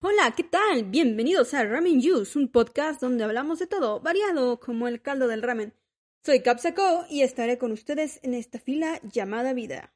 Hola, 0.00 0.32
¿qué 0.36 0.44
tal? 0.44 0.84
Bienvenidos 0.84 1.54
a 1.54 1.64
Ramen 1.64 2.00
Juice, 2.00 2.38
un 2.38 2.52
podcast 2.52 3.00
donde 3.00 3.24
hablamos 3.24 3.58
de 3.58 3.66
todo, 3.66 3.98
variado 3.98 4.60
como 4.60 4.86
el 4.86 5.02
caldo 5.02 5.26
del 5.26 5.42
ramen. 5.42 5.74
Soy 6.24 6.40
Capsaco 6.40 7.04
y 7.10 7.22
estaré 7.22 7.58
con 7.58 7.72
ustedes 7.72 8.20
en 8.22 8.34
esta 8.34 8.60
fila 8.60 9.00
llamada 9.02 9.54
vida. 9.54 9.92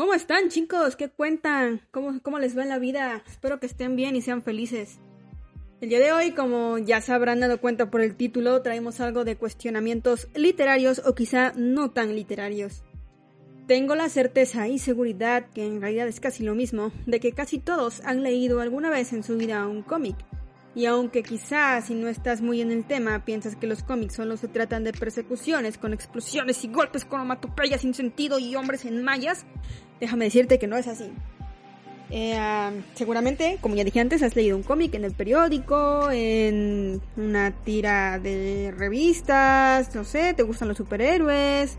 ¿Cómo 0.00 0.14
están 0.14 0.48
chicos? 0.48 0.96
¿Qué 0.96 1.10
cuentan? 1.10 1.82
¿Cómo, 1.90 2.22
¿Cómo 2.22 2.38
les 2.38 2.56
va 2.56 2.62
en 2.62 2.70
la 2.70 2.78
vida? 2.78 3.22
Espero 3.28 3.60
que 3.60 3.66
estén 3.66 3.96
bien 3.96 4.16
y 4.16 4.22
sean 4.22 4.42
felices. 4.42 4.98
El 5.82 5.90
día 5.90 6.00
de 6.00 6.10
hoy, 6.10 6.30
como 6.30 6.78
ya 6.78 7.02
se 7.02 7.12
habrán 7.12 7.40
dado 7.40 7.60
cuenta 7.60 7.90
por 7.90 8.00
el 8.00 8.16
título, 8.16 8.62
traemos 8.62 8.98
algo 9.00 9.26
de 9.26 9.36
cuestionamientos 9.36 10.28
literarios 10.34 11.02
o 11.04 11.14
quizá 11.14 11.52
no 11.54 11.90
tan 11.90 12.16
literarios. 12.16 12.82
Tengo 13.66 13.94
la 13.94 14.08
certeza 14.08 14.68
y 14.68 14.78
seguridad, 14.78 15.50
que 15.52 15.66
en 15.66 15.82
realidad 15.82 16.08
es 16.08 16.18
casi 16.18 16.44
lo 16.44 16.54
mismo, 16.54 16.92
de 17.04 17.20
que 17.20 17.32
casi 17.32 17.58
todos 17.58 18.00
han 18.06 18.22
leído 18.22 18.62
alguna 18.62 18.88
vez 18.88 19.12
en 19.12 19.22
su 19.22 19.36
vida 19.36 19.66
un 19.66 19.82
cómic. 19.82 20.16
Y 20.74 20.86
aunque 20.86 21.22
quizás 21.22 21.86
si 21.86 21.94
no 21.94 22.08
estás 22.08 22.40
muy 22.40 22.60
en 22.60 22.70
el 22.70 22.84
tema 22.84 23.24
piensas 23.24 23.56
que 23.56 23.66
los 23.66 23.82
cómics 23.82 24.14
solo 24.14 24.36
se 24.36 24.46
tratan 24.46 24.84
de 24.84 24.92
persecuciones 24.92 25.78
con 25.78 25.92
explosiones 25.92 26.64
y 26.64 26.68
golpes 26.68 27.04
con 27.04 27.20
onomatopeyas 27.20 27.80
sin 27.80 27.92
sentido 27.92 28.38
y 28.38 28.54
hombres 28.54 28.84
en 28.84 29.02
mallas, 29.02 29.46
déjame 29.98 30.26
decirte 30.26 30.58
que 30.58 30.68
no 30.68 30.76
es 30.76 30.86
así. 30.86 31.10
Eh, 32.12 32.82
seguramente, 32.94 33.58
como 33.60 33.76
ya 33.76 33.84
dije 33.84 34.00
antes, 34.00 34.22
has 34.22 34.34
leído 34.34 34.56
un 34.56 34.64
cómic 34.64 34.94
en 34.94 35.04
el 35.04 35.12
periódico, 35.12 36.10
en 36.10 37.00
una 37.16 37.52
tira 37.52 38.18
de 38.18 38.72
revistas, 38.76 39.94
no 39.94 40.04
sé, 40.04 40.34
te 40.34 40.42
gustan 40.42 40.68
los 40.68 40.76
superhéroes. 40.76 41.76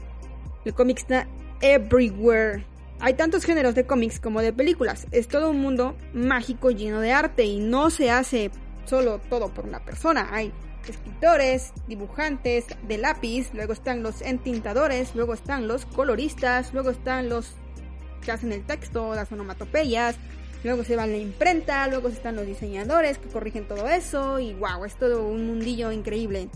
El 0.63 0.73
cómic 0.73 0.99
está 0.99 1.27
everywhere. 1.61 2.65
Hay 2.99 3.15
tantos 3.15 3.43
géneros 3.45 3.75
de 3.75 3.85
cómics 3.85 4.19
como 4.19 4.41
de 4.41 4.53
películas. 4.53 5.07
Es 5.11 5.27
todo 5.27 5.49
un 5.49 5.59
mundo 5.59 5.97
mágico 6.13 6.71
lleno 6.71 7.01
de 7.01 7.11
arte 7.11 7.43
y 7.45 7.59
no 7.59 7.89
se 7.89 8.11
hace 8.11 8.51
solo 8.85 9.19
todo 9.29 9.49
por 9.49 9.65
una 9.65 9.83
persona. 9.83 10.29
Hay 10.31 10.51
escritores, 10.87 11.73
dibujantes 11.87 12.65
de 12.87 12.97
lápiz, 12.97 13.53
luego 13.53 13.73
están 13.73 14.03
los 14.03 14.21
entintadores, 14.21 15.15
luego 15.15 15.33
están 15.33 15.67
los 15.67 15.85
coloristas, 15.85 16.73
luego 16.73 16.89
están 16.89 17.29
los 17.29 17.53
que 18.23 18.31
hacen 18.31 18.51
el 18.51 18.65
texto, 18.65 19.13
las 19.15 19.31
onomatopeyas, 19.31 20.15
luego 20.63 20.83
se 20.83 20.95
va 20.95 21.07
la 21.07 21.17
imprenta, 21.17 21.87
luego 21.87 22.07
están 22.07 22.35
los 22.35 22.45
diseñadores 22.45 23.17
que 23.17 23.29
corrigen 23.29 23.67
todo 23.67 23.87
eso 23.87 24.39
y 24.39 24.53
wow, 24.53 24.85
es 24.85 24.95
todo 24.95 25.27
un 25.27 25.47
mundillo 25.47 25.91
increíble. 25.91 26.49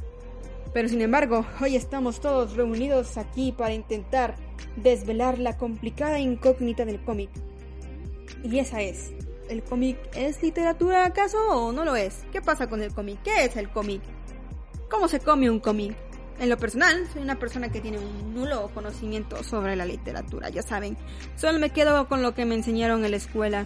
Pero 0.73 0.89
sin 0.89 1.01
embargo, 1.01 1.45
hoy 1.61 1.75
estamos 1.75 2.19
todos 2.19 2.55
reunidos 2.55 3.17
aquí 3.17 3.53
para 3.53 3.73
intentar 3.73 4.35
desvelar 4.75 5.39
la 5.39 5.57
complicada 5.57 6.19
incógnita 6.19 6.83
del 6.85 7.01
cómic. 7.03 7.29
Y 8.43 8.59
esa 8.59 8.81
es, 8.81 9.13
¿el 9.49 9.63
cómic 9.63 9.97
es 10.15 10.41
literatura 10.41 11.05
acaso 11.05 11.37
o 11.49 11.71
no 11.71 11.85
lo 11.85 11.95
es? 11.95 12.23
¿Qué 12.31 12.41
pasa 12.41 12.67
con 12.67 12.81
el 12.81 12.93
cómic? 12.93 13.19
¿Qué 13.23 13.45
es 13.45 13.55
el 13.55 13.69
cómic? 13.69 14.01
¿Cómo 14.89 15.07
se 15.07 15.19
come 15.19 15.49
un 15.49 15.59
cómic? 15.59 15.95
En 16.39 16.49
lo 16.49 16.57
personal, 16.57 17.07
soy 17.13 17.21
una 17.21 17.39
persona 17.39 17.69
que 17.69 17.79
tiene 17.79 17.97
un 17.97 18.33
nulo 18.33 18.69
conocimiento 18.73 19.41
sobre 19.43 19.75
la 19.75 19.85
literatura, 19.85 20.49
ya 20.49 20.61
saben. 20.61 20.97
Solo 21.37 21.59
me 21.59 21.69
quedo 21.69 22.07
con 22.07 22.21
lo 22.21 22.33
que 22.35 22.45
me 22.45 22.55
enseñaron 22.55 23.05
en 23.05 23.11
la 23.11 23.17
escuela. 23.17 23.65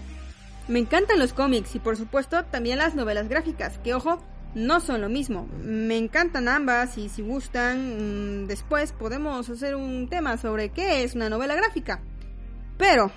Me 0.67 0.79
encantan 0.79 1.17
los 1.17 1.33
cómics 1.33 1.73
y 1.75 1.79
por 1.79 1.97
supuesto 1.97 2.45
también 2.45 2.77
las 2.77 2.93
novelas 2.93 3.27
gráficas, 3.27 3.79
que 3.79 3.95
ojo, 3.95 4.19
no 4.53 4.79
son 4.79 5.01
lo 5.01 5.09
mismo. 5.09 5.47
Me 5.63 5.97
encantan 5.97 6.47
ambas 6.47 6.97
y 6.97 7.09
si 7.09 7.23
gustan, 7.23 8.43
mm, 8.43 8.47
después 8.47 8.91
podemos 8.91 9.49
hacer 9.49 9.75
un 9.75 10.07
tema 10.07 10.37
sobre 10.37 10.69
qué 10.69 11.03
es 11.03 11.15
una 11.15 11.29
novela 11.29 11.55
gráfica. 11.55 12.01
Pero, 12.77 13.11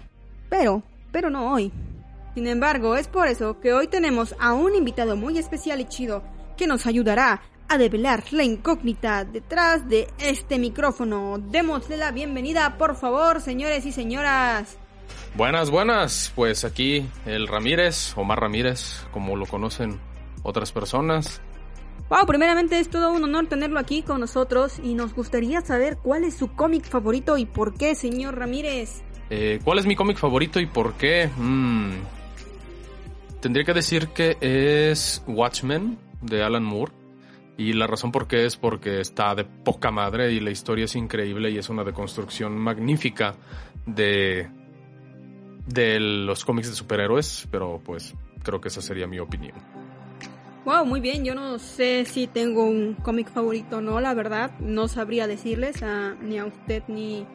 pero, 0.48 0.82
pero 1.10 1.28
no 1.28 1.52
hoy. 1.52 1.72
Sin 2.34 2.46
embargo, 2.46 2.96
es 2.96 3.08
por 3.08 3.28
eso 3.28 3.60
que 3.60 3.74
hoy 3.74 3.88
tenemos 3.88 4.34
a 4.38 4.54
un 4.54 4.74
invitado 4.74 5.16
muy 5.16 5.38
especial 5.38 5.80
y 5.80 5.84
chido 5.84 6.22
que 6.56 6.66
nos 6.66 6.86
ayudará 6.86 7.42
a 7.68 7.78
develar 7.78 8.24
la 8.32 8.42
incógnita 8.42 9.24
detrás 9.24 9.88
de 9.88 10.08
este 10.18 10.58
micrófono. 10.58 11.38
Démosle 11.38 11.96
la 11.96 12.10
bienvenida, 12.10 12.78
por 12.78 12.96
favor, 12.96 13.40
señores 13.40 13.84
y 13.84 13.92
señoras. 13.92 14.78
Buenas, 15.34 15.70
buenas. 15.70 16.32
Pues 16.34 16.64
aquí 16.64 17.06
el 17.26 17.48
Ramírez, 17.48 18.16
Omar 18.16 18.40
Ramírez, 18.40 19.06
como 19.10 19.36
lo 19.36 19.46
conocen 19.46 20.00
otras 20.42 20.72
personas. 20.72 21.40
Wow, 22.08 22.26
primeramente 22.26 22.78
es 22.78 22.90
todo 22.90 23.12
un 23.12 23.24
honor 23.24 23.46
tenerlo 23.46 23.78
aquí 23.78 24.02
con 24.02 24.20
nosotros 24.20 24.78
y 24.82 24.94
nos 24.94 25.14
gustaría 25.14 25.62
saber 25.62 25.96
cuál 26.02 26.24
es 26.24 26.36
su 26.36 26.52
cómic 26.54 26.84
favorito 26.84 27.38
y 27.38 27.46
por 27.46 27.74
qué, 27.74 27.94
señor 27.94 28.38
Ramírez. 28.38 29.02
Eh, 29.30 29.60
¿Cuál 29.64 29.78
es 29.78 29.86
mi 29.86 29.96
cómic 29.96 30.18
favorito 30.18 30.60
y 30.60 30.66
por 30.66 30.92
qué? 30.94 31.30
Mm, 31.38 31.92
tendría 33.42 33.64
que 33.64 33.74
decir 33.74 34.08
que 34.08 34.38
es 34.40 35.22
Watchmen 35.26 35.98
de 36.22 36.42
Alan 36.42 36.64
Moore. 36.64 36.92
Y 37.58 37.74
la 37.74 37.86
razón 37.86 38.12
por 38.12 38.26
qué 38.26 38.46
es 38.46 38.56
porque 38.56 39.00
está 39.00 39.34
de 39.34 39.44
poca 39.44 39.90
madre 39.90 40.32
y 40.32 40.40
la 40.40 40.50
historia 40.50 40.86
es 40.86 40.96
increíble 40.96 41.50
y 41.50 41.58
es 41.58 41.68
una 41.68 41.84
deconstrucción 41.84 42.56
magnífica 42.56 43.34
de, 43.84 44.48
de 45.66 46.00
los 46.00 46.46
cómics 46.46 46.70
de 46.70 46.74
superhéroes, 46.74 47.46
pero 47.50 47.78
pues 47.84 48.14
creo 48.42 48.60
que 48.60 48.68
esa 48.68 48.80
sería 48.80 49.06
mi 49.06 49.18
opinión. 49.18 49.54
Wow, 50.64 50.86
muy 50.86 51.00
bien. 51.00 51.24
Yo 51.24 51.34
no 51.34 51.58
sé 51.58 52.04
si 52.06 52.26
tengo 52.26 52.64
un 52.64 52.94
cómic 52.94 53.30
favorito 53.30 53.78
o 53.78 53.80
no, 53.80 54.00
la 54.00 54.14
verdad. 54.14 54.58
No 54.60 54.88
sabría 54.88 55.26
decirles 55.26 55.82
a, 55.82 56.14
ni 56.14 56.38
a 56.38 56.46
usted 56.46 56.84
ni 56.88 57.26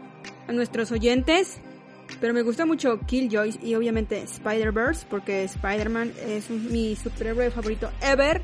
a 0.47 0.51
nuestros 0.51 0.91
oyentes. 0.91 1.62
Pero 2.19 2.34
me 2.34 2.41
gusta 2.41 2.66
mucho 2.66 3.00
Killjoy 3.06 3.59
y 3.62 3.75
obviamente 3.75 4.22
Spider-Verse 4.23 5.06
porque 5.09 5.44
Spider-Man 5.44 6.13
es 6.25 6.50
mi 6.50 6.95
superhéroe 6.95 7.51
favorito 7.51 7.90
ever. 8.01 8.41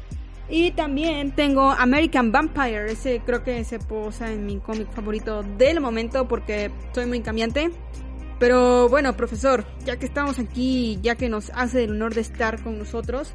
Y 0.50 0.72
también 0.72 1.32
tengo 1.32 1.72
American 1.72 2.32
Vampire, 2.32 2.92
ese 2.92 3.22
creo 3.26 3.44
que 3.44 3.64
se 3.64 3.80
posa 3.80 4.32
en 4.32 4.46
mi 4.46 4.60
cómic 4.60 4.92
favorito 4.92 5.42
del 5.42 5.80
momento 5.80 6.28
porque 6.28 6.70
soy 6.94 7.06
muy 7.06 7.22
cambiante. 7.22 7.72
Pero 8.40 8.90
bueno, 8.90 9.16
profesor, 9.16 9.66
ya 9.86 9.98
que 9.98 10.06
estamos 10.06 10.38
aquí, 10.38 11.00
ya 11.02 11.16
que 11.16 11.30
nos 11.30 11.50
hace 11.52 11.86
el 11.86 11.92
honor 11.92 12.14
de 12.14 12.22
estar 12.22 12.62
con 12.62 12.78
nosotros, 12.78 13.34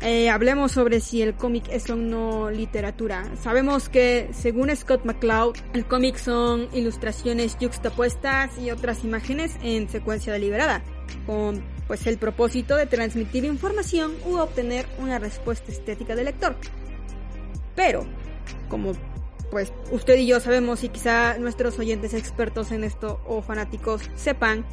eh, 0.00 0.30
hablemos 0.30 0.72
sobre 0.72 1.00
si 1.00 1.22
el 1.22 1.34
cómic 1.34 1.64
es 1.70 1.90
o 1.90 1.96
no 1.96 2.50
literatura. 2.50 3.24
Sabemos 3.42 3.88
que, 3.88 4.28
según 4.32 4.74
Scott 4.74 5.04
McCloud, 5.04 5.56
el 5.74 5.86
cómic 5.86 6.16
son 6.16 6.68
ilustraciones 6.72 7.58
yuxtapuestas 7.58 8.58
y 8.58 8.70
otras 8.70 9.04
imágenes 9.04 9.56
en 9.62 9.88
secuencia 9.88 10.32
deliberada, 10.32 10.82
con 11.26 11.62
pues 11.86 12.06
el 12.06 12.18
propósito 12.18 12.76
de 12.76 12.86
transmitir 12.86 13.44
información 13.44 14.12
u 14.26 14.36
obtener 14.36 14.86
una 14.98 15.18
respuesta 15.18 15.72
estética 15.72 16.14
del 16.14 16.26
lector. 16.26 16.54
Pero, 17.74 18.06
como 18.68 18.92
pues 19.50 19.72
usted 19.90 20.18
y 20.18 20.26
yo 20.26 20.40
sabemos 20.40 20.84
y 20.84 20.90
quizá 20.90 21.38
nuestros 21.38 21.78
oyentes 21.78 22.12
expertos 22.14 22.70
en 22.70 22.84
esto 22.84 23.20
o 23.26 23.42
fanáticos 23.42 24.02
sepan, 24.14 24.64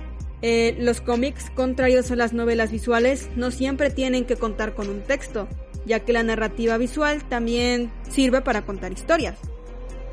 eh, 0.41 0.75
los 0.79 1.01
cómics, 1.01 1.49
contrarios 1.49 2.11
a 2.11 2.15
las 2.15 2.33
novelas 2.33 2.71
visuales, 2.71 3.29
no 3.35 3.51
siempre 3.51 3.89
tienen 3.89 4.25
que 4.25 4.35
contar 4.35 4.75
con 4.75 4.89
un 4.89 5.01
texto, 5.01 5.47
ya 5.85 6.01
que 6.01 6.13
la 6.13 6.23
narrativa 6.23 6.77
visual 6.77 7.23
también 7.27 7.91
sirve 8.09 8.41
para 8.41 8.65
contar 8.65 8.91
historias. 8.91 9.37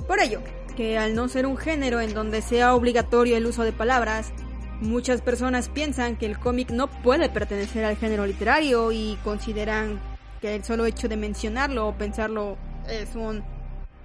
Por 0.06 0.20
ello, 0.20 0.40
que 0.76 0.98
al 0.98 1.14
no 1.14 1.28
ser 1.28 1.46
un 1.46 1.56
género 1.56 2.00
en 2.00 2.14
donde 2.14 2.42
sea 2.42 2.74
obligatorio 2.74 3.36
el 3.36 3.46
uso 3.46 3.62
de 3.62 3.72
palabras, 3.72 4.32
muchas 4.80 5.20
personas 5.20 5.68
piensan 5.68 6.16
que 6.16 6.26
el 6.26 6.38
cómic 6.38 6.70
no 6.70 6.88
puede 6.88 7.28
pertenecer 7.28 7.84
al 7.84 7.96
género 7.96 8.26
literario 8.26 8.92
y 8.92 9.18
consideran 9.22 10.00
que 10.40 10.56
el 10.56 10.64
solo 10.64 10.86
hecho 10.86 11.08
de 11.08 11.16
mencionarlo 11.16 11.88
o 11.88 11.96
pensarlo 11.96 12.56
es 12.88 13.14
un 13.14 13.44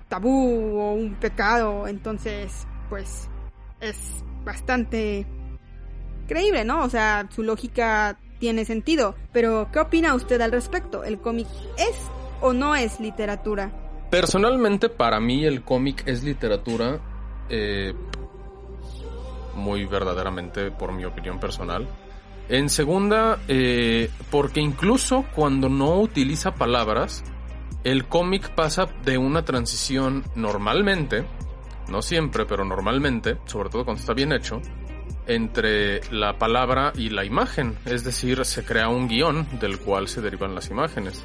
tabú 0.08 0.80
o 0.80 0.94
un 0.94 1.16
pecado, 1.16 1.88
entonces 1.88 2.68
pues 2.90 3.30
es 3.82 3.98
bastante 4.46 5.26
creíble, 6.28 6.64
¿no? 6.64 6.84
O 6.84 6.90
sea, 6.90 7.28
su 7.34 7.44
lógica 7.44 8.18
tiene 8.40 8.66
sentido. 8.66 9.16
Pero, 9.32 9.70
¿qué 9.72 9.80
opina 9.80 10.14
usted 10.16 10.40
al 10.42 10.52
respecto? 10.52 11.04
¿El 11.04 11.20
cómic 11.20 11.48
es 11.78 11.96
o 12.42 12.54
no 12.54 12.76
es 12.76 13.00
literatura? 13.00 13.72
Personalmente, 14.12 14.90
para 14.90 15.20
mí 15.20 15.46
el 15.46 15.64
cómic 15.64 16.04
es 16.06 16.24
literatura. 16.24 17.00
Eh, 17.50 17.94
muy 19.56 19.86
verdaderamente, 19.86 20.72
por 20.72 20.94
mi 20.94 21.04
opinión 21.04 21.40
personal. 21.40 21.88
En 22.48 22.70
segunda, 22.70 23.40
eh, 23.48 24.10
porque 24.32 24.62
incluso 24.62 25.26
cuando 25.36 25.68
no 25.68 26.00
utiliza 26.00 26.54
palabras, 26.54 27.24
el 27.84 28.06
cómic 28.06 28.54
pasa 28.56 28.86
de 29.04 29.18
una 29.18 29.44
transición 29.44 30.24
normalmente, 30.36 31.26
no 31.90 32.02
siempre, 32.02 32.46
pero 32.46 32.64
normalmente, 32.64 33.38
sobre 33.46 33.70
todo 33.70 33.84
cuando 33.84 34.00
está 34.00 34.14
bien 34.14 34.32
hecho, 34.32 34.62
entre 35.28 36.02
la 36.12 36.38
palabra 36.38 36.94
y 36.96 37.10
la 37.10 37.26
imagen, 37.26 37.76
es 37.86 38.04
decir, 38.04 38.44
se 38.46 38.64
crea 38.64 38.90
un 38.90 39.08
guion 39.08 39.48
del 39.60 39.80
cual 39.80 40.08
se 40.08 40.22
derivan 40.22 40.56
las 40.56 40.70
imágenes. 40.70 41.24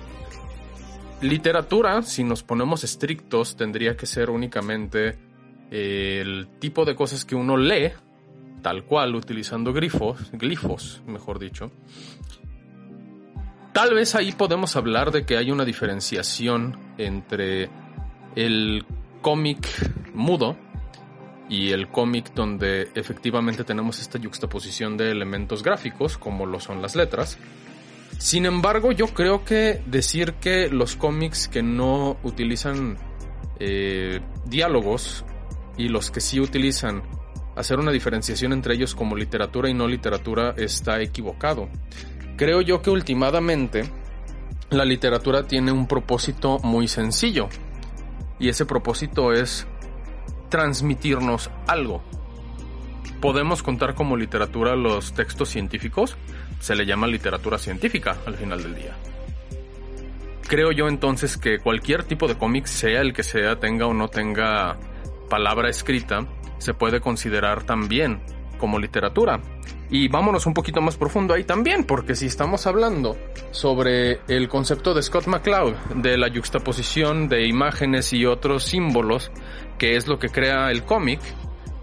Literatura, 1.20 2.02
si 2.02 2.24
nos 2.24 2.42
ponemos 2.42 2.82
estrictos, 2.82 3.56
tendría 3.56 3.96
que 3.96 4.06
ser 4.06 4.28
únicamente 4.28 5.18
eh, 5.70 6.20
el 6.20 6.48
tipo 6.58 6.84
de 6.84 6.96
cosas 6.96 7.24
que 7.24 7.36
uno 7.36 7.56
lee, 7.56 7.92
tal 8.60 8.84
cual, 8.84 9.14
utilizando 9.14 9.72
grifos, 9.72 10.30
glifos, 10.32 11.00
mejor 11.06 11.38
dicho. 11.38 11.70
Tal 13.72 13.94
vez 13.94 14.14
ahí 14.14 14.32
podemos 14.32 14.76
hablar 14.76 15.12
de 15.12 15.24
que 15.24 15.38
hay 15.38 15.50
una 15.50 15.64
diferenciación 15.64 16.76
entre 16.98 17.70
el 18.36 18.84
cómic 19.22 19.66
mudo, 20.12 20.58
y 21.52 21.70
el 21.70 21.88
cómic 21.88 22.32
donde 22.32 22.88
efectivamente 22.94 23.62
tenemos 23.62 24.00
esta 24.00 24.18
juxtaposición 24.18 24.96
de 24.96 25.10
elementos 25.10 25.62
gráficos 25.62 26.16
como 26.16 26.46
lo 26.46 26.58
son 26.58 26.80
las 26.80 26.96
letras. 26.96 27.36
Sin 28.16 28.46
embargo, 28.46 28.90
yo 28.90 29.08
creo 29.08 29.44
que 29.44 29.82
decir 29.84 30.32
que 30.40 30.70
los 30.70 30.96
cómics 30.96 31.48
que 31.48 31.62
no 31.62 32.16
utilizan 32.22 32.96
eh, 33.60 34.20
diálogos 34.46 35.26
y 35.76 35.88
los 35.88 36.10
que 36.10 36.22
sí 36.22 36.40
utilizan 36.40 37.02
hacer 37.54 37.78
una 37.78 37.92
diferenciación 37.92 38.54
entre 38.54 38.74
ellos 38.74 38.94
como 38.94 39.14
literatura 39.14 39.68
y 39.68 39.74
no 39.74 39.86
literatura 39.86 40.54
está 40.56 41.02
equivocado. 41.02 41.68
Creo 42.38 42.62
yo 42.62 42.80
que 42.80 42.88
últimamente 42.88 43.82
la 44.70 44.86
literatura 44.86 45.46
tiene 45.46 45.70
un 45.70 45.86
propósito 45.86 46.60
muy 46.60 46.88
sencillo 46.88 47.50
y 48.38 48.48
ese 48.48 48.64
propósito 48.64 49.34
es 49.34 49.66
transmitirnos 50.52 51.50
algo. 51.66 52.02
Podemos 53.22 53.62
contar 53.62 53.94
como 53.94 54.18
literatura 54.18 54.76
los 54.76 55.14
textos 55.14 55.48
científicos, 55.48 56.18
se 56.60 56.76
le 56.76 56.84
llama 56.84 57.06
literatura 57.06 57.56
científica 57.56 58.18
al 58.26 58.34
final 58.34 58.62
del 58.62 58.74
día. 58.74 58.94
Creo 60.46 60.70
yo 60.70 60.88
entonces 60.88 61.38
que 61.38 61.58
cualquier 61.58 62.04
tipo 62.04 62.28
de 62.28 62.36
cómic, 62.36 62.66
sea 62.66 63.00
el 63.00 63.14
que 63.14 63.22
sea, 63.22 63.58
tenga 63.58 63.86
o 63.86 63.94
no 63.94 64.08
tenga 64.08 64.76
palabra 65.30 65.70
escrita, 65.70 66.26
se 66.58 66.74
puede 66.74 67.00
considerar 67.00 67.62
también 67.62 68.22
como 68.58 68.78
literatura. 68.78 69.40
Y 69.92 70.08
vámonos 70.08 70.46
un 70.46 70.54
poquito 70.54 70.80
más 70.80 70.96
profundo 70.96 71.34
ahí 71.34 71.44
también, 71.44 71.84
porque 71.84 72.14
si 72.14 72.24
estamos 72.24 72.66
hablando 72.66 73.14
sobre 73.50 74.20
el 74.26 74.48
concepto 74.48 74.94
de 74.94 75.02
Scott 75.02 75.26
McCloud, 75.26 75.74
de 75.96 76.16
la 76.16 76.28
yuxtaposición 76.28 77.28
de 77.28 77.46
imágenes 77.46 78.14
y 78.14 78.24
otros 78.24 78.64
símbolos, 78.64 79.30
que 79.76 79.96
es 79.96 80.08
lo 80.08 80.18
que 80.18 80.30
crea 80.30 80.70
el 80.70 80.84
cómic, 80.84 81.20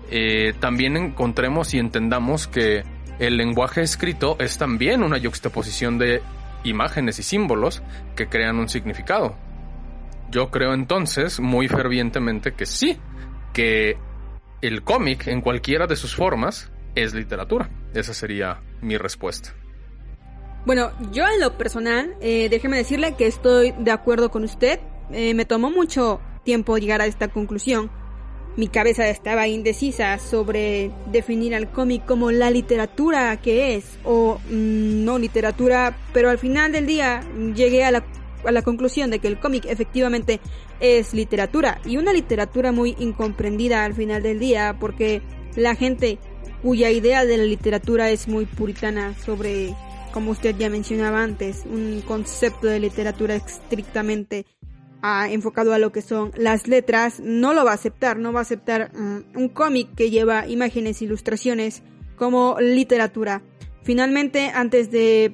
eh, 0.09 0.55
también 0.59 0.97
encontremos 0.97 1.75
y 1.75 1.77
entendamos 1.77 2.47
que 2.47 2.83
el 3.19 3.37
lenguaje 3.37 3.83
escrito 3.83 4.37
es 4.39 4.57
también 4.57 5.03
una 5.03 5.19
yuxtaposición 5.19 5.99
de 5.99 6.23
imágenes 6.63 7.19
y 7.19 7.23
símbolos 7.23 7.83
que 8.15 8.27
crean 8.27 8.57
un 8.57 8.69
significado. 8.69 9.37
Yo 10.31 10.49
creo 10.49 10.73
entonces 10.73 11.39
muy 11.39 11.67
fervientemente 11.67 12.53
que 12.53 12.65
sí, 12.65 12.97
que 13.53 13.97
el 14.61 14.81
cómic 14.81 15.27
en 15.27 15.41
cualquiera 15.41 15.85
de 15.85 15.95
sus 15.95 16.15
formas 16.15 16.71
es 16.95 17.13
literatura. 17.13 17.69
Esa 17.93 18.13
sería 18.13 18.61
mi 18.81 18.97
respuesta. 18.97 19.53
Bueno, 20.65 20.91
yo 21.11 21.23
en 21.27 21.39
lo 21.39 21.57
personal, 21.57 22.15
eh, 22.21 22.47
déjeme 22.49 22.77
decirle 22.77 23.15
que 23.15 23.27
estoy 23.27 23.73
de 23.79 23.91
acuerdo 23.91 24.29
con 24.29 24.43
usted. 24.43 24.79
Eh, 25.11 25.33
me 25.33 25.45
tomó 25.45 25.71
mucho 25.71 26.19
tiempo 26.43 26.77
llegar 26.77 27.01
a 27.01 27.05
esta 27.05 27.29
conclusión. 27.29 27.89
Mi 28.57 28.67
cabeza 28.67 29.07
estaba 29.07 29.47
indecisa 29.47 30.17
sobre 30.19 30.91
definir 31.11 31.55
al 31.55 31.71
cómic 31.71 32.05
como 32.05 32.31
la 32.31 32.51
literatura 32.51 33.37
que 33.37 33.75
es 33.75 33.97
o 34.03 34.39
mm, 34.49 35.05
no 35.05 35.17
literatura, 35.17 35.97
pero 36.13 36.29
al 36.29 36.37
final 36.37 36.71
del 36.71 36.85
día 36.85 37.21
llegué 37.55 37.85
a 37.85 37.91
la, 37.91 38.03
a 38.43 38.51
la 38.51 38.61
conclusión 38.61 39.11
de 39.11 39.19
que 39.19 39.27
el 39.27 39.39
cómic 39.39 39.65
efectivamente 39.65 40.41
es 40.79 41.13
literatura 41.13 41.79
y 41.85 41.97
una 41.97 42.11
literatura 42.11 42.71
muy 42.71 42.95
incomprendida 42.99 43.85
al 43.85 43.93
final 43.93 44.23
del 44.23 44.39
día 44.39 44.75
porque 44.79 45.21
la 45.55 45.75
gente 45.75 46.19
cuya 46.61 46.91
idea 46.91 47.25
de 47.25 47.37
la 47.37 47.43
literatura 47.43 48.09
es 48.09 48.27
muy 48.27 48.45
puritana 48.45 49.15
sobre, 49.25 49.75
como 50.13 50.31
usted 50.31 50.55
ya 50.57 50.69
mencionaba 50.69 51.23
antes, 51.23 51.63
un 51.65 52.01
concepto 52.01 52.67
de 52.67 52.79
literatura 52.79 53.35
estrictamente 53.35 54.45
ah, 55.01 55.27
enfocado 55.29 55.73
a 55.73 55.79
lo 55.79 55.91
que 55.91 56.01
son 56.01 56.31
las 56.35 56.67
letras, 56.67 57.19
no 57.19 57.53
lo 57.53 57.65
va 57.65 57.71
a 57.71 57.75
aceptar, 57.75 58.17
no 58.17 58.33
va 58.33 58.39
a 58.39 58.43
aceptar 58.43 58.91
mm, 58.93 59.37
un 59.37 59.49
cómic 59.49 59.93
que 59.95 60.09
lleva 60.09 60.47
imágenes, 60.47 61.01
ilustraciones 61.01 61.83
como 62.15 62.57
literatura. 62.59 63.41
Finalmente, 63.83 64.51
antes 64.53 64.91
de, 64.91 65.33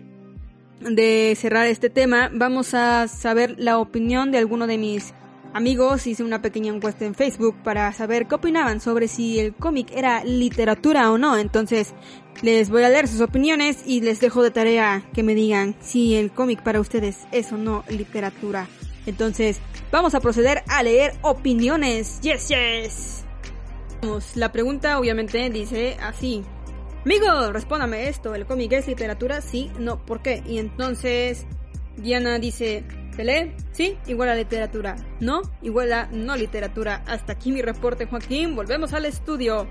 de 0.79 1.35
cerrar 1.35 1.67
este 1.67 1.89
tema, 1.89 2.29
vamos 2.33 2.73
a 2.73 3.07
saber 3.07 3.55
la 3.57 3.79
opinión 3.79 4.31
de 4.31 4.37
alguno 4.37 4.67
de 4.67 4.77
mis 4.77 5.13
amigos 5.55 6.05
hice 6.05 6.21
una 6.21 6.41
pequeña 6.41 6.73
encuesta 6.73 7.05
en 7.05 7.15
Facebook 7.15 7.55
para 7.63 7.91
saber 7.93 8.27
qué 8.27 8.35
opinaban 8.35 8.81
sobre 8.81 9.07
si 9.07 9.39
el 9.39 9.55
cómic 9.55 9.89
era 9.95 10.21
literatura 10.25 11.09
o 11.11 11.17
no. 11.17 11.37
Entonces 11.37 11.93
les 12.41 12.69
voy 12.69 12.83
a 12.83 12.89
leer 12.89 13.07
sus 13.07 13.21
opiniones 13.21 13.81
y 13.85 14.01
les 14.01 14.19
dejo 14.19 14.43
de 14.43 14.51
tarea 14.51 15.09
que 15.13 15.23
me 15.23 15.33
digan 15.33 15.73
si 15.79 16.15
el 16.15 16.31
cómic 16.31 16.61
para 16.61 16.81
ustedes 16.81 17.19
es 17.31 17.53
o 17.53 17.57
no 17.57 17.85
literatura. 17.87 18.67
Entonces 19.05 19.61
vamos 19.91 20.13
a 20.13 20.19
proceder 20.19 20.61
a 20.67 20.83
leer 20.83 21.13
opiniones. 21.21 22.19
Yes, 22.19 22.49
yes. 22.49 23.25
La 24.35 24.51
pregunta 24.51 24.99
obviamente 24.99 25.49
dice 25.49 25.95
así. 26.01 26.43
Amigo, 27.05 27.53
respóndame 27.53 28.09
esto, 28.09 28.35
¿el 28.35 28.45
cómic 28.45 28.73
es 28.73 28.87
literatura? 28.87 29.39
Sí, 29.39 29.71
no, 29.79 30.05
¿por 30.05 30.21
qué? 30.21 30.43
Y 30.45 30.57
entonces 30.57 31.45
Diana 31.95 32.39
dice, 32.39 32.83
¿Se 33.15 33.23
lee? 33.23 33.53
Sí, 33.71 33.97
igual 34.07 34.29
a 34.29 34.35
literatura. 34.35 34.95
No, 35.21 35.41
igual 35.61 35.93
a 35.93 36.07
no 36.11 36.35
literatura. 36.35 37.03
Hasta 37.07 37.33
aquí 37.33 37.51
mi 37.51 37.61
reporte, 37.61 38.07
Joaquín. 38.07 38.55
Volvemos 38.55 38.93
al 38.93 39.05
estudio. 39.05 39.67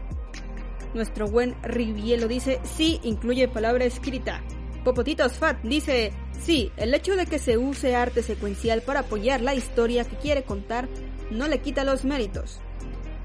Nuestro 0.95 1.27
buen 1.29 1.55
Rivielo 1.63 2.27
dice, 2.27 2.61
sí, 2.65 3.01
incluye 3.03 3.49
palabra 3.49 3.85
escrita. 3.85 4.43
Popotitos 4.85 5.33
Fat 5.33 5.61
dice, 5.63 6.13
sí, 6.41 6.71
el 6.77 6.95
hecho 6.95 7.17
de 7.17 7.27
que 7.27 7.39
se 7.39 7.59
use 7.59 7.97
arte 7.97 8.23
secuencial 8.23 8.83
para 8.83 9.01
apoyar 9.01 9.41
la 9.41 9.55
historia 9.55 10.05
que 10.05 10.17
quiere 10.17 10.45
contar 10.45 10.89
no 11.31 11.49
le 11.49 11.61
quita 11.61 11.85
los 11.85 12.05
méritos. 12.05 12.61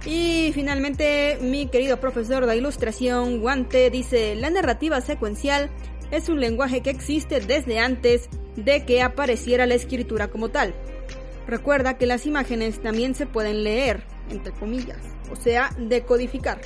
Y 0.06 0.52
finalmente, 0.54 1.38
mi 1.42 1.68
querido 1.68 2.00
profesor 2.00 2.46
de 2.46 2.58
ilustración, 2.58 3.40
Guante, 3.40 3.90
dice, 3.90 4.36
la 4.36 4.50
narrativa 4.50 5.02
secuencial 5.02 5.70
es 6.12 6.30
un 6.30 6.40
lenguaje 6.40 6.82
que 6.82 6.90
existe 6.90 7.40
desde 7.42 7.80
antes 7.80 8.30
de 8.64 8.86
que 8.86 9.02
apareciera 9.02 9.66
la 9.66 9.76
escritura 9.76 10.30
como 10.30 10.50
tal. 10.50 10.74
Recuerda 11.48 11.98
que 11.98 12.06
las 12.06 12.26
imágenes 12.26 12.82
también 12.82 13.16
se 13.16 13.26
pueden 13.26 13.64
leer, 13.64 14.04
entre 14.30 14.54
comillas, 14.54 15.00
o 15.32 15.36
sea, 15.36 15.70
decodificar. 15.80 16.60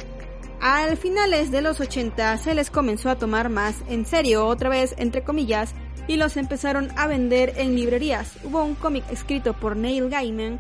Al 0.59 0.97
finales 0.97 1.51
de 1.51 1.61
los 1.61 1.79
80 1.79 2.37
se 2.37 2.55
les 2.55 2.69
comenzó 2.69 3.09
a 3.09 3.17
tomar 3.17 3.49
más 3.49 3.75
en 3.89 4.05
serio, 4.05 4.45
otra 4.45 4.69
vez, 4.69 4.95
entre 4.97 5.23
comillas, 5.23 5.73
y 6.07 6.17
los 6.17 6.37
empezaron 6.37 6.89
a 6.97 7.07
vender 7.07 7.53
en 7.57 7.75
librerías. 7.75 8.37
Hubo 8.43 8.63
un 8.63 8.75
cómic 8.75 9.03
escrito 9.11 9.53
por 9.53 9.75
Neil 9.75 10.09
Gaiman 10.09 10.59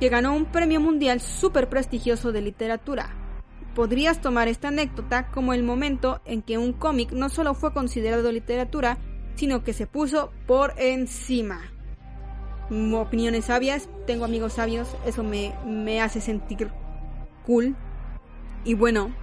que 0.00 0.08
ganó 0.08 0.34
un 0.34 0.46
premio 0.46 0.80
mundial 0.80 1.20
súper 1.20 1.68
prestigioso 1.68 2.32
de 2.32 2.42
literatura. 2.42 3.14
Podrías 3.74 4.20
tomar 4.20 4.48
esta 4.48 4.68
anécdota 4.68 5.28
como 5.28 5.54
el 5.54 5.62
momento 5.62 6.20
en 6.24 6.42
que 6.42 6.58
un 6.58 6.72
cómic 6.72 7.12
no 7.12 7.28
solo 7.28 7.54
fue 7.54 7.72
considerado 7.72 8.32
literatura, 8.32 8.98
sino 9.34 9.64
que 9.64 9.72
se 9.72 9.86
puso 9.86 10.32
por 10.46 10.74
encima. 10.78 11.72
Opiniones 12.70 13.46
sabias, 13.46 13.88
tengo 14.06 14.24
amigos 14.24 14.54
sabios, 14.54 14.88
eso 15.04 15.22
me, 15.22 15.52
me 15.66 16.00
hace 16.00 16.20
sentir 16.20 16.70
cool. 17.44 17.76
Y 18.64 18.74
bueno, 18.74 19.14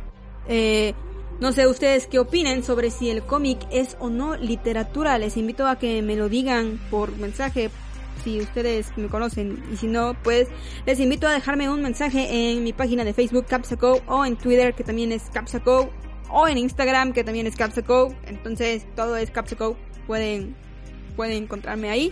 eh, 0.48 0.94
no 1.39 1.51
sé 1.51 1.68
ustedes 1.68 2.06
qué 2.08 2.20
opinen 2.20 2.63
sobre 2.63 2.92
si 2.92 3.10
el 3.10 3.24
cómic 3.24 3.60
es 3.72 3.96
o 4.00 4.10
no 4.10 4.36
literatura. 4.36 5.18
Les 5.18 5.38
invito 5.38 5.68
a 5.68 5.80
que 5.80 6.01
me 6.01 6.16
lo 6.16 6.30
digan 6.30 6.80
por 6.92 7.16
mensaje 7.18 7.72
si 8.24 8.42
ustedes 8.42 8.92
me 8.98 9.08
conocen 9.08 9.63
y 9.72 9.78
si 9.78 9.88
no, 9.88 10.16
pues 10.24 10.50
les 10.86 11.00
invito 11.00 11.28
a 11.28 11.32
dejarme 11.32 11.70
un 11.70 11.82
mensaje 11.82 12.51
en 12.51 12.63
mi 12.63 12.74
página 12.74 13.06
de 13.06 13.13
Facebook 13.13 13.46
Capsaco 13.46 14.01
o 14.08 14.25
en 14.25 14.36
Twitter 14.36 14.74
que 14.75 14.84
también 14.84 15.13
es 15.13 15.24
Capsaco 15.30 15.89
o 16.30 16.48
en 16.48 16.58
Instagram 16.58 17.13
que 17.13 17.24
también 17.24 17.48
es 17.48 17.56
Capsaco. 17.56 18.13
Entonces 18.28 18.86
todo 18.96 19.16
es 19.16 19.32
Capsaco 19.32 19.78
pueden, 20.10 20.56
pueden 21.16 21.44
encontrarme 21.44 21.92
ahí. 21.92 22.12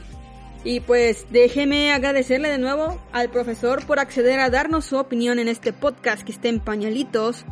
Y 0.64 0.82
pues 0.82 1.26
déjeme 1.32 1.92
agradecerle 1.92 2.50
de 2.50 2.60
nuevo 2.60 3.02
al 3.12 3.32
profesor 3.32 3.84
por 3.88 4.00
acceder 4.00 4.40
a 4.40 4.52
darnos 4.52 4.86
su 4.86 4.98
opinión 4.98 5.40
en 5.40 5.48
este 5.48 5.74
podcast 5.74 6.22
que 6.22 6.32
está 6.32 6.48
en 6.48 6.60
pañalitos. 6.60 7.44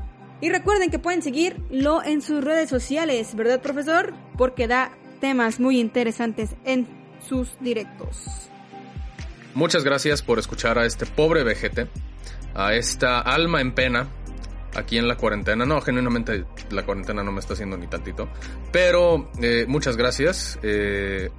Y 0.42 0.52
recuerden 0.52 0.92
que 0.92 1.00
pueden 1.00 1.24
seguirlo 1.24 2.04
en 2.04 2.22
sus 2.22 2.44
redes 2.44 2.70
sociales, 2.70 3.34
¿verdad 3.34 3.60
profesor? 3.60 4.14
Porque 4.38 4.68
da 4.68 4.92
temas 5.20 5.60
muy 5.60 5.80
interesantes 5.80 6.52
en 6.64 6.88
sus 7.28 7.50
directos. 7.60 8.26
Muchas 9.56 9.84
gracias 9.84 10.22
por 10.22 10.38
escuchar 10.38 10.78
a 10.78 10.86
este 10.86 11.08
pobre 11.08 11.44
vejete, 11.44 11.88
a 12.54 12.76
esta 12.76 13.20
alma 13.20 13.62
en 13.62 13.74
pena 13.74 14.10
aquí 14.76 14.98
en 14.98 15.08
la 15.08 15.16
cuarentena. 15.16 15.66
No, 15.66 15.82
genuinamente 15.82 16.46
la 16.70 16.86
cuarentena 16.86 17.24
no 17.24 17.32
me 17.32 17.40
está 17.40 17.54
haciendo 17.54 17.78
ni 17.78 17.88
tantito. 17.88 18.30
Pero 18.72 19.30
eh, 19.42 19.66
muchas 19.68 19.98
gracias. 19.98 20.60
Eh, 20.62 21.30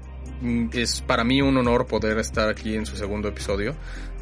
es 0.73 1.01
para 1.03 1.25
mí 1.25 1.41
un 1.41 1.57
honor 1.57 1.87
poder 1.87 2.19
estar 2.19 2.49
aquí 2.49 2.75
en 2.75 2.87
su 2.87 2.97
segundo 2.97 3.29
episodio. 3.29 3.75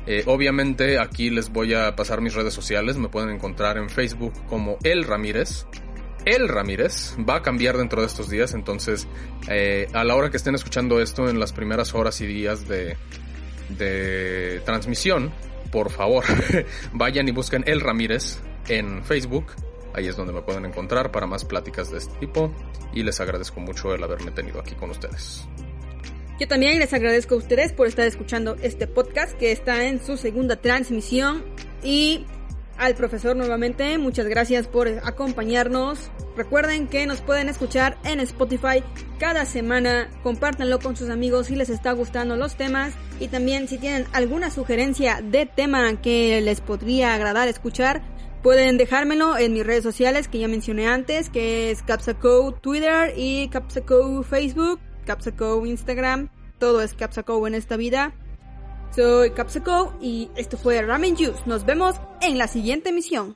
Eh, 0.07 0.23
obviamente 0.27 0.99
aquí 0.99 1.31
les 1.31 1.51
voy 1.51 1.75
a 1.75 1.97
pasar 1.97 2.21
mis 2.21 2.35
redes 2.35 2.53
sociales. 2.53 2.97
Me 2.97 3.09
pueden 3.09 3.31
encontrar 3.31 3.79
en 3.79 3.89
Facebook 3.89 4.33
como 4.49 4.77
El 4.83 5.05
Ramírez. 5.05 5.67
El 6.25 6.49
Ramírez 6.49 7.15
va 7.29 7.37
a 7.37 7.43
cambiar 7.43 7.77
dentro 7.77 8.01
de 8.01 8.07
estos 8.07 8.31
días, 8.31 8.55
entonces 8.55 9.07
a 9.93 10.05
la 10.05 10.15
hora 10.15 10.31
que 10.31 10.39
estén 10.39 10.55
escuchando 10.55 11.03
esto 11.03 11.29
en 11.29 11.39
las 11.39 11.53
primeras 11.53 11.95
horas 11.95 12.19
y 12.23 12.27
días 12.27 12.67
de, 12.67 12.97
de 13.69 14.63
transmisión, 14.65 15.35
por 15.71 15.91
favor, 15.91 16.25
vayan 16.95 17.29
y 17.29 17.33
busquen 17.33 17.63
El 17.67 17.83
Ramírez 17.83 18.41
en 18.69 19.05
Facebook. 19.05 19.47
Ahí 19.95 20.09
es 20.09 20.17
donde 20.17 20.33
me 20.33 20.43
pueden 20.43 20.65
encontrar 20.65 21.13
para 21.13 21.27
más 21.27 21.45
pláticas 21.45 21.91
de 21.91 21.99
este 21.99 22.15
tipo 22.19 22.53
y 22.93 23.03
les 23.03 23.21
agradezco 23.21 23.61
mucho 23.61 23.95
el 23.95 24.03
haberme 24.03 24.31
tenido 24.33 24.61
aquí 24.61 24.75
con 24.75 24.91
ustedes. 24.91 25.47
Yo 26.41 26.49
también 26.49 26.81
les 26.81 26.93
agradezco 26.93 27.37
a 27.37 27.39
ustedes 27.39 27.73
por 27.73 27.87
estar 27.87 28.07
escuchando 28.07 28.57
este 28.61 28.89
podcast 28.89 29.35
que 29.39 29.53
está 29.53 29.85
en 29.87 30.05
su 30.05 30.17
segunda 30.17 30.57
transmisión 30.57 31.45
y 31.83 32.27
al 32.77 32.97
profesor 32.97 33.37
nuevamente, 33.37 33.99
muchas 33.99 34.27
gracias 34.27 34.67
por 34.67 34.89
acompañarnos. 35.05 36.11
Recuerden 36.37 36.89
que 36.89 37.07
nos 37.07 37.21
pueden 37.21 37.49
escuchar 37.49 37.97
en 38.05 38.19
Spotify 38.19 38.83
cada 39.21 39.45
semana. 39.45 40.09
Compártanlo 40.25 40.81
con 40.81 40.97
sus 40.97 41.09
amigos 41.09 41.47
si 41.47 41.55
les 41.55 41.71
está 41.71 41.93
gustando 41.93 42.37
los 42.37 42.57
temas. 42.57 42.95
Y 43.21 43.29
también 43.29 43.69
si 43.69 43.79
tienen 43.79 44.07
alguna 44.13 44.51
sugerencia 44.51 45.21
de 45.23 45.47
tema 45.47 46.01
que 46.03 46.41
les 46.41 46.61
podría 46.61 47.15
agradar 47.15 47.47
escuchar, 47.47 48.03
Pueden 48.45 48.77
dejármelo 48.77 49.39
en 49.39 49.55
mis 49.55 49.65
redes 49.65 49.83
sociales 49.83 50.29
que 50.29 50.39
ya 50.39 50.49
mencioné 50.49 50.87
antes, 50.87 51.31
que 51.31 51.71
es 51.71 51.83
Capsaco 51.83 52.53
Twitter 52.53 53.15
y 53.17 53.49
Capsaco 53.49 54.23
Facebook, 54.23 54.79
Capsaco 55.07 55.65
Instagram, 55.65 56.29
todo 56.59 56.83
es 56.83 56.93
Capsaco 56.93 57.47
en 57.47 57.55
esta 57.55 57.79
vida. 57.79 58.13
Soy 58.95 59.31
Capsaco 59.31 59.95
y 59.99 60.29
esto 60.37 60.59
fue 60.59 60.83
Ramen 60.83 61.17
Juice. 61.17 61.41
Nos 61.47 61.65
vemos 61.65 61.97
en 62.21 62.37
la 62.37 62.47
siguiente 62.47 62.91
emisión. 62.91 63.35